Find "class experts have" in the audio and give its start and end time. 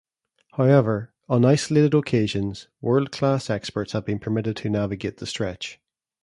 3.11-4.03